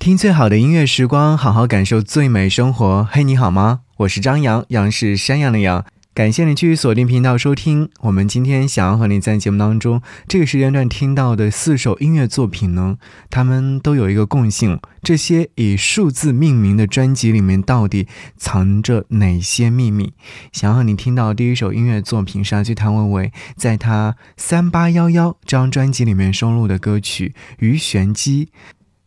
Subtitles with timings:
[0.00, 3.06] 听最好的音乐时光，好好感受最美生活。
[3.12, 3.80] 嘿，你好吗？
[3.98, 5.84] 我是张扬，杨是山羊的羊。
[6.14, 7.90] 感谢你继续锁定频道收听。
[8.00, 12.96] 我们今天想要和你在节目当中这个时间段听到的四首音乐作品呢，
[13.28, 18.08] 它们都有一个共性：这些以数字命名的专辑里面到底
[18.38, 20.14] 藏着哪些秘密？
[20.50, 28.46] 想要和你听到第一首音乐作品是来自谭维维在他三八幺幺这张专辑里面收录的歌曲《鱼玄机》。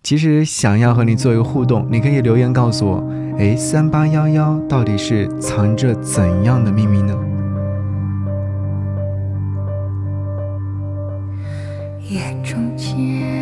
[0.04, 3.02] 其实想要和你做一个互动，你可以留言告诉我，
[3.40, 7.18] 哎，三八幺幺到底是藏着怎样的秘密呢？
[12.10, 13.33] 夜中间，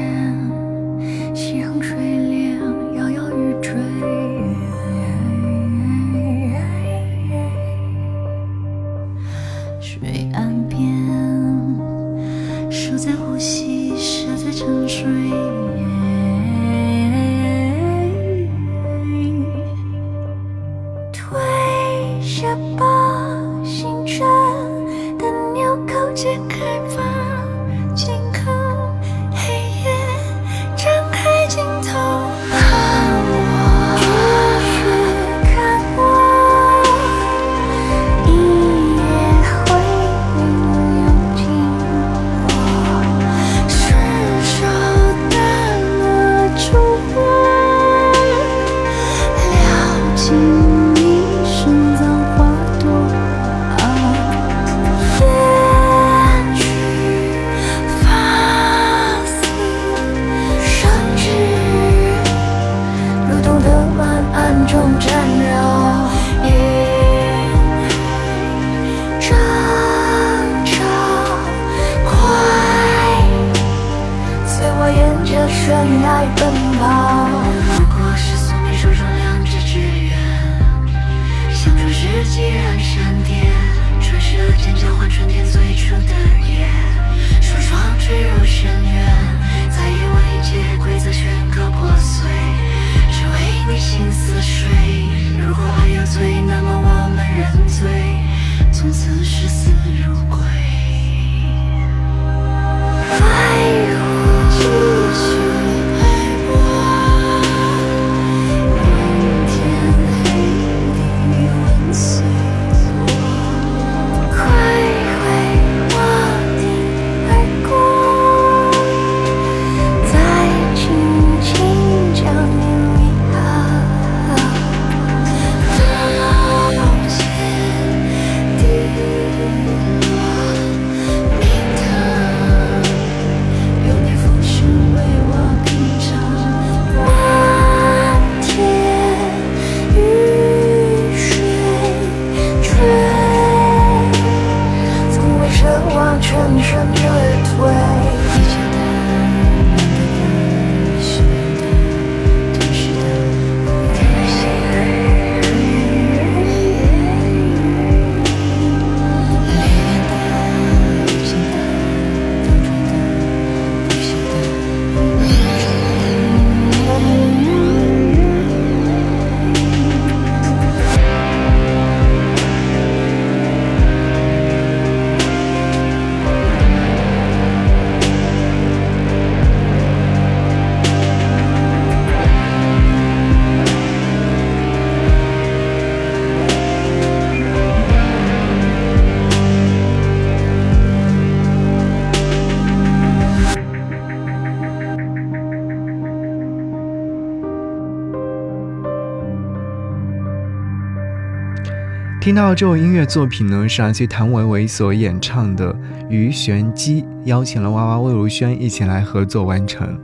[202.31, 205.73] 听到这首音乐作品呢，是来自谭维维所演唱的
[206.09, 209.99] 《鱼玄机》，邀请了娃娃魏如萱一起来合作完成。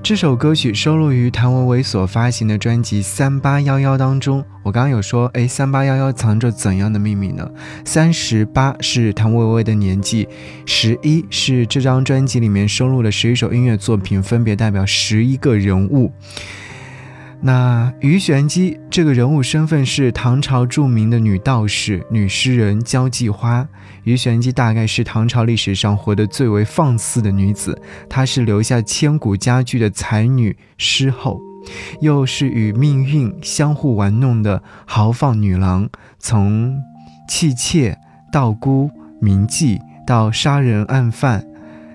[0.00, 4.44] 这首歌曲收录于谭维维所发行的专辑《三八幺幺》当中。
[4.62, 7.50] 我刚刚有说，哎，三八幺幺藏着怎样的秘密呢？
[7.84, 10.28] 三十八是谭维维的年纪，
[10.64, 16.12] 十一是这张专辑里面收录的十一首音乐作品，分别代表十一个人物。
[17.40, 23.66] 那鱼玄机这个人物身份是唐朝著名的女道士、女诗人交际花。
[24.02, 31.40] 鱼玄机大概是唐朝历史上活得最为放肆的女子，她是留下千古佳句的才女诗后，
[32.00, 35.88] 又是与命运相互玩弄的豪放女郎。
[36.18, 36.76] 从
[37.28, 37.96] 弃妾、
[38.32, 38.90] 道姑、
[39.20, 41.46] 名妓到杀人案犯，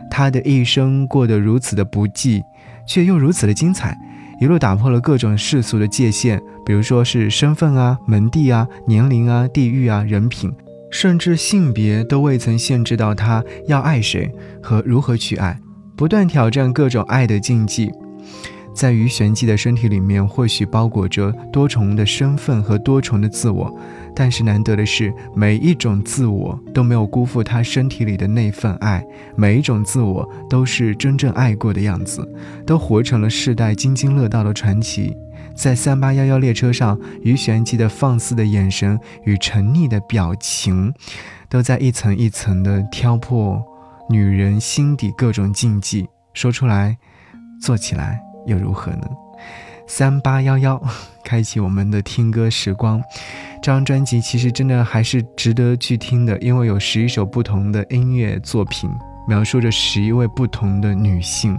[0.09, 2.41] 她的一生过得如此的不济，
[2.87, 3.97] 却又如此的精彩。
[4.39, 10.51] 一路打破了各种世俗的界限，比如说是身份啊、门第啊、年龄啊、地域啊、人品，
[10.91, 14.31] 甚至性别都未曾限制到他要爱谁
[14.61, 15.59] 和如何去爱，
[15.95, 17.91] 不断挑战各种爱的禁忌。
[18.75, 23.71] 在于玄机的身体里面，或许包裹着多重的身份和多重的自我，
[24.15, 29.05] 但是难得的是，每一种自我都没有辜负他身体里的那份爱，
[29.35, 32.27] 每一种自我都是真正爱过的样子，
[32.65, 35.15] 都活成了世代津津乐道的传奇。
[35.55, 40.93] 在三八幺幺列车上，于玄机的放肆的眼神与沉溺的表情，
[41.49, 43.61] 都在一层一层的挑破
[44.09, 46.97] 女人心底各种禁忌，说出来，
[47.61, 48.19] 做起来。
[48.45, 49.07] 又如何呢？
[49.95, 50.81] 三八幺幺，
[51.23, 52.99] 开启我们的听歌时光。
[53.61, 58.89] 这张专辑其实真的还是值得去听的，因为有十一首不同的音乐作品，
[59.27, 61.55] 描述着十一位不同的女性。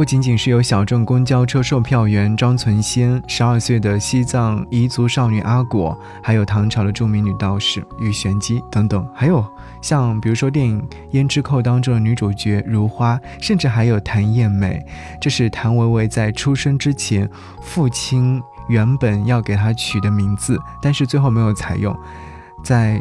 [0.00, 9.44] 不仅仅是有小镇公交车售票员张存仙，十二岁的西藏彝族少女阿果，还有唐朝的著名女道士玉玄机等等，还有
[9.82, 10.80] 像比如说电影
[11.14, 14.82] 《胭脂扣》当中的女主角如花，甚至还有谭艳美。
[15.20, 17.28] 这是谭维维在出生之前，
[17.60, 21.94] 父亲原本要给她取的名字，但是最后没有采用，
[22.64, 22.98] 在。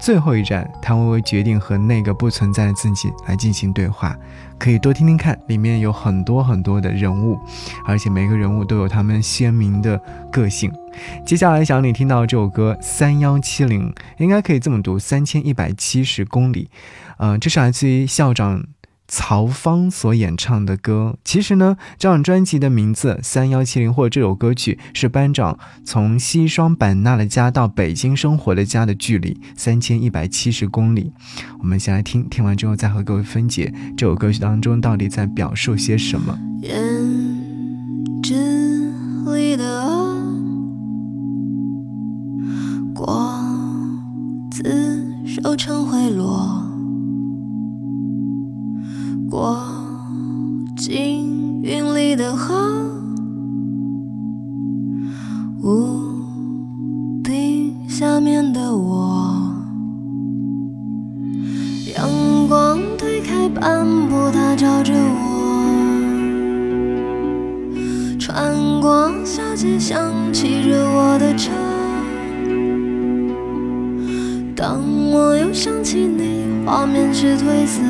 [0.00, 4.16] 最后一站，谭维维决定和那个不存在的自己来进行对话，
[4.58, 7.38] 可以多听听看，里面有很多很多的人物，
[7.86, 10.00] 而且每个人物都有他们鲜明的
[10.32, 10.72] 个性。
[11.24, 16.70] 接下来想你听到这首歌三幺七零，应该可以这么读：三千一百七十公里。
[17.18, 18.64] 嗯，这是来自于校长。
[19.12, 31.12] 曹芳所演唱的歌，其实呢，这张专辑的名字《三幺七零》或者这首歌曲是班长从西双版纳的家到北京生活的家的距离三千一百七十公里。
[31.58, 36.38] 我们先来听，听完之后再和各位分解这首歌曲当中到底在表述些什么。
[39.34, 40.16] 里的
[42.94, 46.69] 光子收成回落。
[49.30, 49.56] 过
[50.76, 52.52] 境云里的河，
[55.62, 59.54] 屋顶下面的我，
[61.96, 62.08] 阳
[62.48, 65.62] 光推开斑驳，它照着我，
[68.18, 71.52] 穿过小街巷，骑着我的车。
[74.56, 74.80] 当
[75.12, 77.80] 我又想起你，画面是褪色。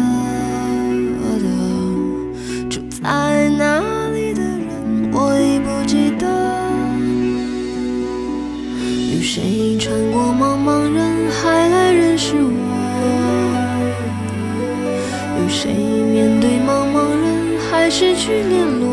[15.63, 18.89] 谁面对茫茫人海失去联络？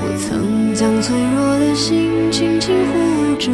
[0.00, 3.50] 我曾将脆弱的心轻轻护着。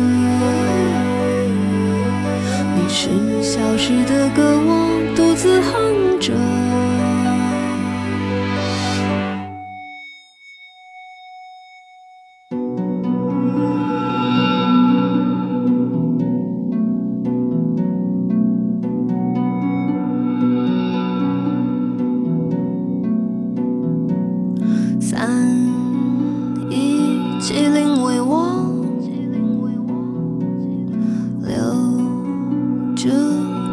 [2.77, 3.09] 你是
[3.43, 6.35] 消失的歌，我独自哼着。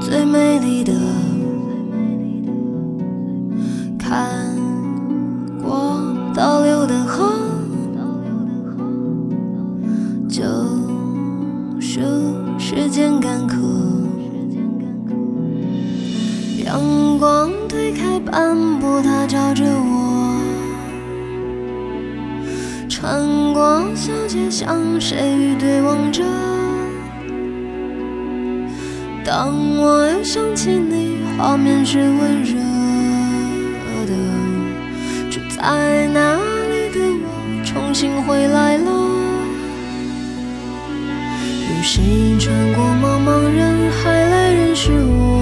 [0.06, 0.94] 最美丽的
[3.98, 4.30] 看
[5.64, 6.02] 过
[6.36, 7.34] 倒流的河，
[10.28, 10.44] 就
[11.80, 12.02] 是
[12.60, 13.56] 时间干涸。
[16.66, 20.38] 阳光推开斑驳，它照着我，
[22.90, 26.24] 穿过小街，向谁对望着？
[29.26, 32.54] 当我又想起你，画面是温热
[34.06, 34.12] 的，
[35.32, 36.36] 住在哪
[36.68, 38.92] 里的我，重新回来了。
[41.70, 45.42] 有谁穿过茫茫人海来认识我？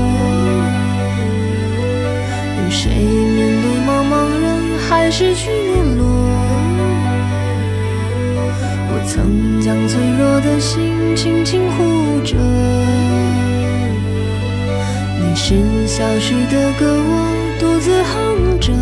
[2.63, 6.05] 有谁面对茫茫人海失去联络？
[8.93, 12.00] 我曾将脆弱的心轻轻护
[16.01, 18.73] 消失的歌，我独自哼着。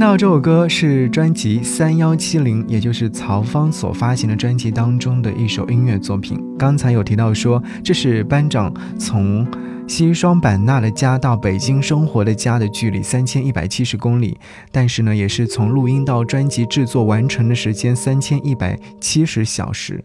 [0.00, 6.40] 听到这首歌是专辑三幺七零，也就是曹方所发行的专辑当中的一首音乐作品。
[6.58, 9.46] 刚才有提到说，这是班长从
[9.86, 14.38] 西双版纳的家到北京生活的家的距离三千一百七十公里，
[14.72, 20.02] 但是呢，也是从录音到专辑制作完成的时间三千一百七十小时。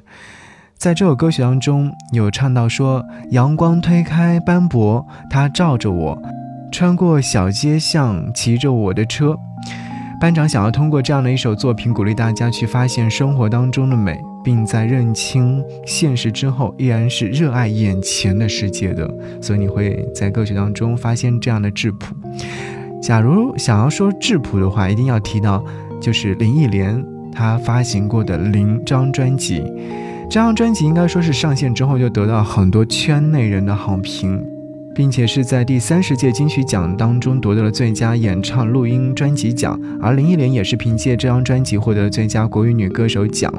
[0.78, 6.22] 在这首歌曲当中，有唱到说，阳光推开斑驳，它照着我，
[6.70, 9.38] 穿过小街巷，骑着我的车。
[10.20, 19.08] 班长想要通过这样的一首作品，鼓励大家去发现生活当中的美，并在认清现实之后，依然是热爱眼前的世界的。
[19.42, 22.16] 所以你会在歌曲当中发现这样的质朴。
[23.02, 25.64] 假如想要说质朴的话，一定要提到
[26.02, 29.64] 就是林忆莲她发行过的《零》张专辑。
[30.30, 34.44] 这张专辑应该说是上线之后就得到很多圈内人的好评。
[34.96, 43.54] 并且是在第三十届金曲奖当中夺得了最佳演唱录音专辑奖，而林忆莲也是凭借这张专辑获得了最佳国语女歌手奖。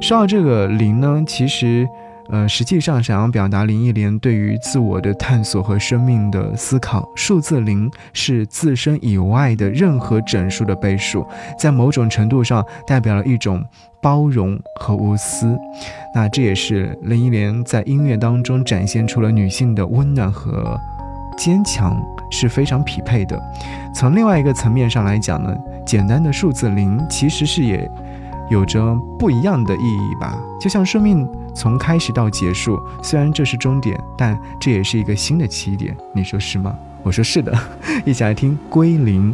[0.00, 1.86] 说到这个林呢，其实。
[2.32, 11.26] 呃，实际上想要表达林忆莲对于自我的探索和生命的思考，数字零是自身以外的任何整数的倍数，
[11.58, 13.64] 在某种程度上代表了一种
[14.00, 15.58] 包容和无私。
[16.14, 20.78] 那这也是林忆莲在音乐当中展现出了女性的温暖和
[21.36, 23.40] 坚强是非常匹配的。
[23.92, 25.52] 从另外一个层面上来讲呢，
[25.84, 27.90] 简单的数字零其实是也
[28.50, 31.26] 有着不一样的意义吧，就像生命。
[31.52, 35.96] 从开始到结束，虽然这是终点，但这也是一个新的起点。
[36.14, 36.72] 你说是吗？
[37.02, 37.52] 我说是的。
[38.06, 39.32] 一起来听《归零》。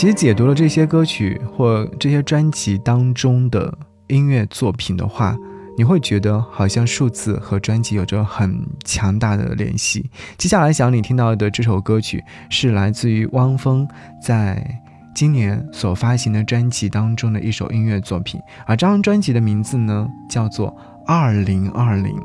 [0.00, 3.70] 其实解读了这些歌曲或这些专辑当中的
[4.06, 5.36] 音乐作品的话，
[5.76, 10.10] 你会觉得好像数字和专辑有着很强大的联系。
[10.38, 13.86] 接下来想你听到的这首歌曲是来自于汪峰
[14.22, 14.80] 在
[15.14, 20.68] 今年所发行的专辑当中的一首音乐作品，而这张专辑的名字呢叫做
[21.06, 22.16] 《二零二零》。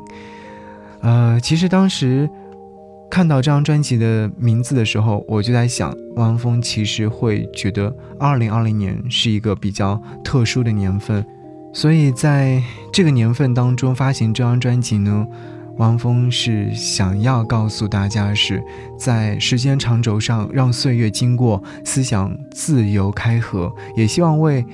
[1.02, 2.26] 呃，其实当时
[3.10, 11.24] 看到这张专辑的名字的时候，我就在想，汪峰其实会觉得二零二零年是一个比较特殊的年份。
[11.72, 15.26] 所以在这个年份当中发行这张专辑呢，
[15.76, 18.62] 汪峰是想要告诉大家是
[18.98, 24.64] 在时间长轴上让岁月经过，思想自由开合，也希望为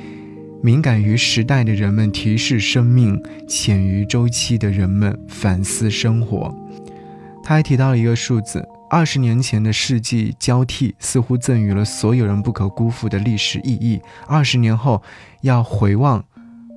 [0.62, 6.54] 敏感于时代的人们提示生命，浅于周期的人们反思生活。
[7.42, 14.00] 他还提到了一个数字：二十年前的世纪交替，似乎赠予了所有人不可辜负的历史意义。
[14.26, 15.02] 二十年后，
[15.40, 16.22] 要回望。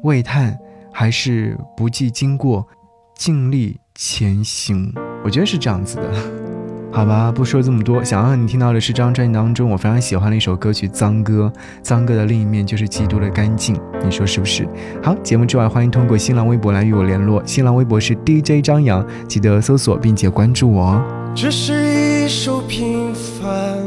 [0.03, 0.57] 未叹，
[0.93, 2.67] 还是不计经过，
[3.15, 4.93] 尽力前行。
[5.23, 6.13] 我觉得是这样子的，
[6.93, 8.03] 好吧，不说这么多。
[8.03, 11.51] 想让你听到的是这张专辑当中我非常喜欢的一首歌曲《脏歌》，
[11.81, 13.75] 脏歌的另一面就是极度的干净，
[14.05, 14.67] 你说是不是？
[15.01, 21.01] 好，节目之外，欢迎通过新浪微博来与我联络，新浪微博是 DJ 张扬，记得搜索并且关注我哦。
[21.33, 23.79] 这是一首平凡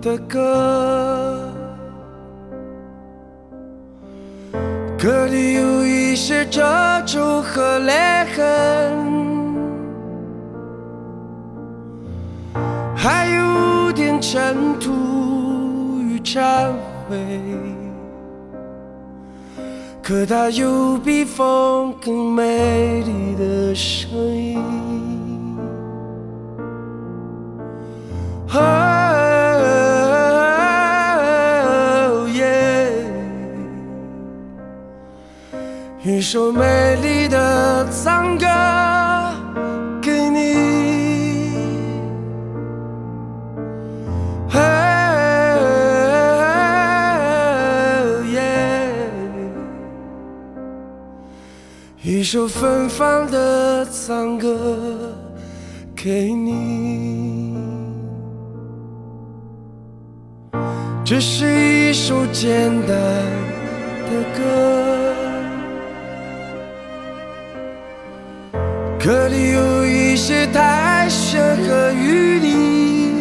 [0.00, 1.52] 的歌。
[4.96, 6.62] 歌里有一些褶
[7.04, 7.92] 皱和裂
[8.34, 8.44] 痕，
[12.94, 16.70] 还有点尘土与忏
[17.08, 17.75] 悔。
[20.06, 24.62] 可它有比风更美丽的声音。
[28.52, 28.60] 哦
[32.32, 33.04] 耶
[36.04, 38.46] 一首美丽的赞歌
[52.26, 54.58] 一首芬芳的赞歌
[55.94, 57.56] 给你，
[61.04, 62.88] 这是一首简单
[64.08, 64.42] 的歌。
[68.98, 73.12] 歌里有一些苔藓和淤泥，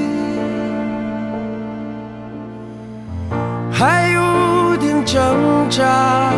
[3.72, 6.34] 还有点挣扎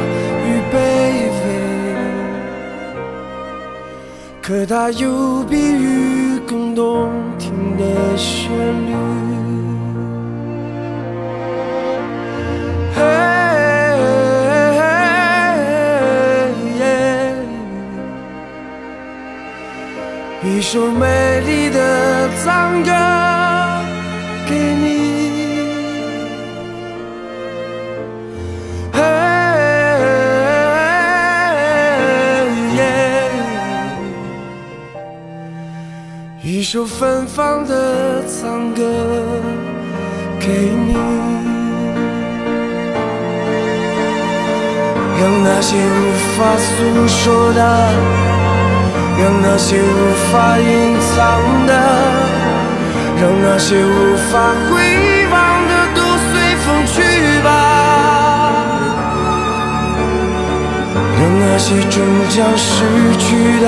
[4.48, 8.96] 可它有比雨更动听的旋律。
[20.46, 22.92] 一首美丽的藏歌
[36.67, 38.84] 一首芬芳的藏歌
[40.38, 40.97] 给你，
[45.17, 47.62] 让那些无法诉说的。
[49.17, 51.15] 让那些无法隐藏
[51.65, 51.71] 的，
[53.15, 55.36] 让那些无法回望
[55.69, 56.95] 的，都随风去
[57.45, 57.47] 吧。
[61.17, 61.95] 让那些终
[62.27, 62.84] 将失
[63.17, 63.67] 去的，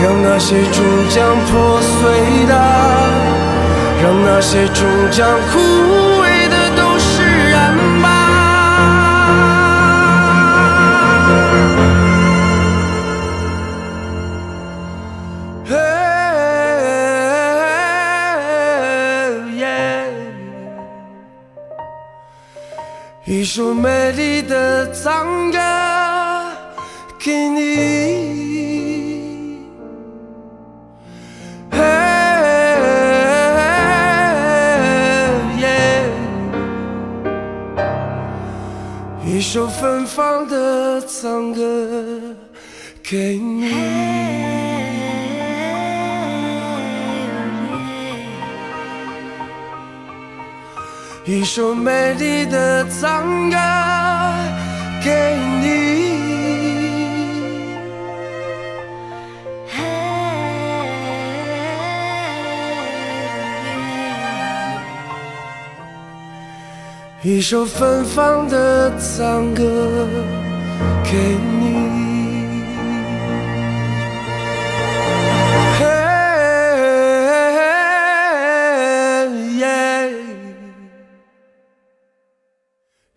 [0.00, 2.54] 让那些终将破碎的，
[4.02, 5.58] 让那些终将枯
[6.22, 8.06] 萎的，都释然吧。
[23.24, 25.58] 一首美丽的藏歌
[39.48, 42.36] 一首芬芳的藏歌
[43.02, 43.72] 给你。
[51.24, 53.56] 一首美丽的藏歌
[55.02, 56.07] 给你，
[67.20, 70.06] 一首芬芳的赞歌
[71.02, 71.18] 给
[71.58, 71.98] 你。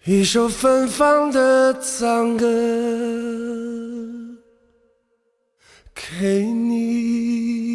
[0.03, 2.47] 一首芬芳的赞歌
[5.93, 7.70] 给你。